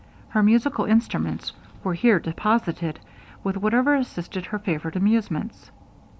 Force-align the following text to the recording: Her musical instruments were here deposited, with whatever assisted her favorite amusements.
Her 0.29 0.41
musical 0.41 0.85
instruments 0.85 1.53
were 1.83 1.93
here 1.93 2.17
deposited, 2.19 2.99
with 3.43 3.55
whatever 3.55 3.93
assisted 3.93 4.47
her 4.47 4.57
favorite 4.57 4.95
amusements. 4.95 5.69